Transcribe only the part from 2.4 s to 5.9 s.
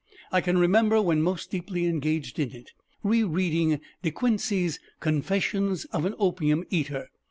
it, re reading DE QUINCEY'S "Confessions